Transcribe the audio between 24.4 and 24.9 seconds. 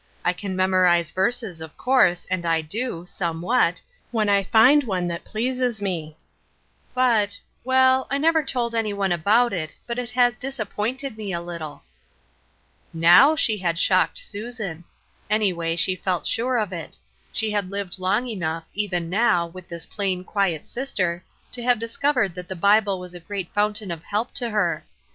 her.